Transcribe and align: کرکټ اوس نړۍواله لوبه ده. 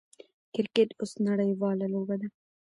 کرکټ 0.53 0.89
اوس 1.01 1.11
نړۍواله 1.27 1.85
لوبه 1.93 2.15
ده. 2.21 2.27